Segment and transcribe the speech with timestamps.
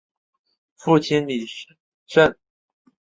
[0.77, 1.77] 父亲李晟。